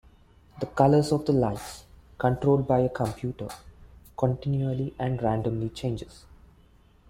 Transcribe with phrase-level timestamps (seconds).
[0.59, 1.83] The colour of the lights,
[2.17, 3.49] controlled by a computer,
[4.17, 6.25] continually and randomly changes.